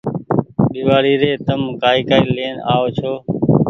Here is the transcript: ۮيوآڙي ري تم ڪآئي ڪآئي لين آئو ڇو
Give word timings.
ۮيوآڙي 0.71 1.13
ري 1.21 1.31
تم 1.47 1.61
ڪآئي 1.81 2.01
ڪآئي 2.09 2.25
لين 2.37 2.55
آئو 2.73 2.85
ڇو 2.97 3.13